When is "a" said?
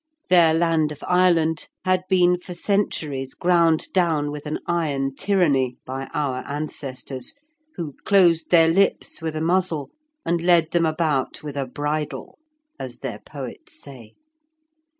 9.35-9.41, 11.55-11.67